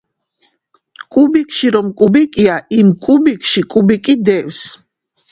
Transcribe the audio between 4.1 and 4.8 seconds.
დევს.